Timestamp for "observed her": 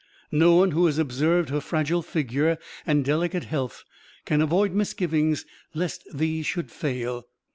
0.97-1.61